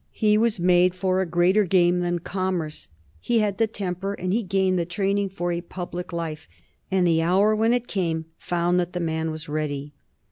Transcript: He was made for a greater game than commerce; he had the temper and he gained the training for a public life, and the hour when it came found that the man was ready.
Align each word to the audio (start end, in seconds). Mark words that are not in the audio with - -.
He 0.09 0.35
was 0.35 0.59
made 0.59 0.95
for 0.95 1.21
a 1.21 1.27
greater 1.27 1.63
game 1.63 1.99
than 1.99 2.17
commerce; 2.17 2.87
he 3.19 3.37
had 3.37 3.59
the 3.59 3.67
temper 3.67 4.15
and 4.15 4.33
he 4.33 4.41
gained 4.41 4.79
the 4.79 4.83
training 4.87 5.29
for 5.29 5.51
a 5.51 5.61
public 5.61 6.11
life, 6.11 6.47
and 6.89 7.05
the 7.05 7.21
hour 7.21 7.55
when 7.55 7.71
it 7.71 7.85
came 7.85 8.25
found 8.39 8.79
that 8.79 8.93
the 8.93 8.99
man 8.99 9.29
was 9.29 9.47
ready. 9.47 9.93